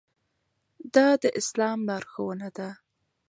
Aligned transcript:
دا 0.93 1.07
د 1.21 1.23
اسلام 1.39 1.79
لارښوونه 1.89 2.47
ده. 2.57 2.69